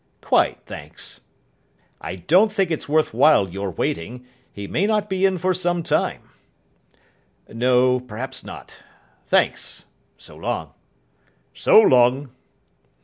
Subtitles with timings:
[0.21, 1.21] "Quite, thanks."
[2.01, 4.25] "I don't think it's worth while your waiting.
[4.51, 6.31] He may not be in for some time."
[7.47, 8.79] "No, perhaps not.
[9.27, 9.85] Thanks.
[10.17, 10.73] So long."
[11.53, 12.31] "So long."